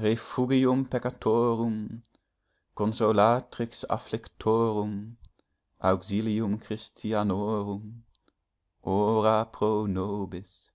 'Refugium 0.00 0.84
peccatorum, 0.86 2.02
Consolatrix 2.74 3.84
afflictorum, 3.88 5.16
Auxilium 5.80 6.58
Christianorum, 6.58 8.02
Ora 8.82 9.44
pro 9.44 9.86
nobis!' 9.86 10.72